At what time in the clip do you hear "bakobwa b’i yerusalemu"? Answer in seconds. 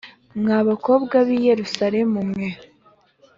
0.69-2.19